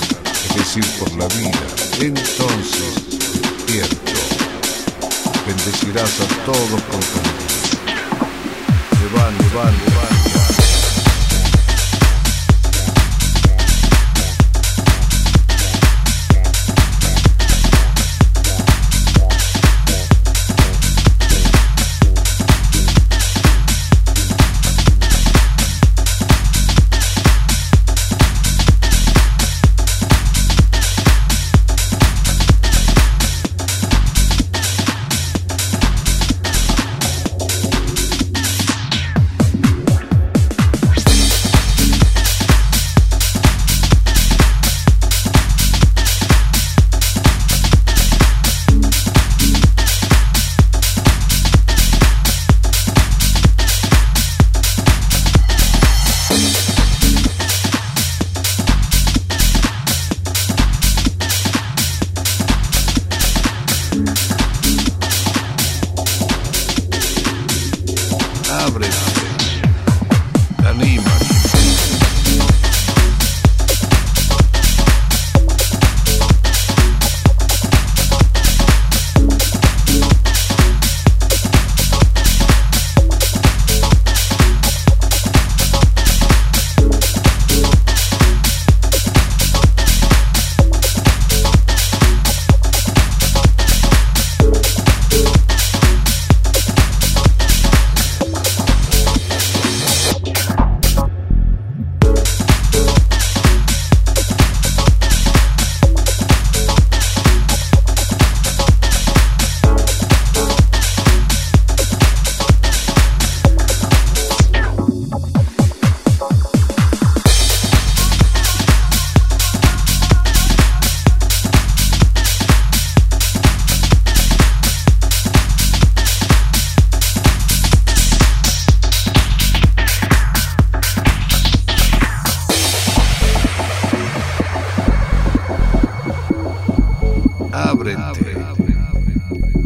es 0.00 0.56
decir, 0.56 0.84
por 0.98 1.10
la 1.16 1.26
vida. 1.28 1.50
Entonces, 2.00 2.94
despierto, 3.42 4.12
bendecirás 5.46 6.20
a 6.20 6.26
todos 6.44 6.82
con 6.90 7.02
Se 8.98 9.06
van, 9.14 9.34
van, 9.54 9.74
van. 9.94 10.11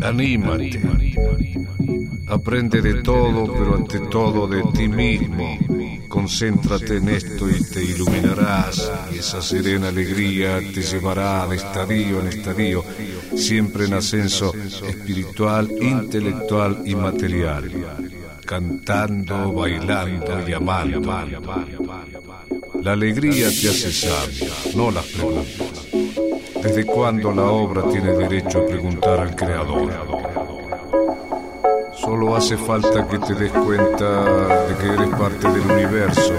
Anímate. 0.03 0.81
Aprende 2.29 2.83
de 2.83 3.03
todo, 3.03 3.53
pero 3.53 3.77
ante 3.77 4.01
todo 4.01 4.47
de 4.49 4.63
ti 4.73 4.89
mismo. 4.89 5.59
Concéntrate 6.09 6.97
en 6.97 7.09
esto 7.09 7.49
y 7.49 7.63
te 7.63 7.85
iluminarás. 7.85 8.91
Y 9.13 9.19
esa 9.19 9.41
serena 9.41 9.89
alegría 9.89 10.59
te 10.59 10.83
llevará 10.83 11.47
de 11.47 11.57
estadio 11.57 12.21
en 12.21 12.29
estadio, 12.29 12.85
siempre 13.37 13.87
en 13.87 13.95
ascenso 13.95 14.53
espiritual, 14.89 15.71
intelectual 15.81 16.83
y 16.85 16.95
material. 16.95 17.71
Cantando, 18.45 19.53
bailando 19.53 20.49
y 20.49 20.53
amando. 20.53 21.01
La 22.83 22.93
alegría 22.93 23.49
te 23.49 23.69
hace 23.69 23.93
sabio, 23.93 24.53
no 24.75 24.91
las 24.91 25.05
preguntas. 25.07 25.76
¿Desde 26.63 26.85
cuándo 26.85 27.33
la 27.33 27.45
obra 27.45 27.83
tiene 27.91 28.13
derecho 28.13 28.61
a 28.61 28.67
preguntar 28.67 29.21
al 29.21 29.35
creador? 29.35 29.93
Solo 31.95 32.37
hace 32.37 32.57
falta 32.57 33.07
que 33.07 33.19
te 33.19 33.35
des 33.35 33.53
cuenta 33.53 34.67
de 34.67 34.75
que 34.77 34.87
eres 34.87 35.09
parte 35.11 35.49
del 35.49 35.71
universo. 35.71 36.35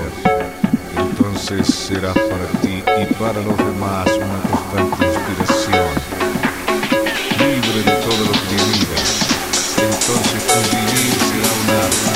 Entonces 0.97 1.67
serás 1.67 2.17
para 2.17 2.45
ti 2.61 2.83
y 3.01 3.13
para 3.13 3.41
los 3.41 3.57
demás 3.57 4.07
una 4.17 4.41
constante 4.49 5.05
inspiración. 5.05 5.89
Libre 7.39 7.79
de 7.83 7.97
todo 8.05 8.23
lo 8.25 8.31
que 8.31 8.55
vivas. 8.55 9.27
Entonces 9.77 10.47
tu 10.47 10.59
vivir 10.75 11.13
será 11.13 11.49
un 11.61 11.69
arte. 11.83 12.07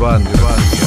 Urban, 0.00 0.24
Urban. 0.28 0.77